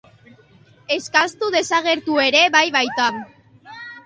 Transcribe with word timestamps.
Eskastu 0.95 1.49
desagertu 1.57 2.17
ere 2.25 2.43
bai 2.57 2.65
baita. 2.79 3.09